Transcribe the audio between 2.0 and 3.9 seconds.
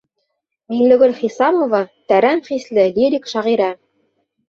тәрән хисле лирик шағирә.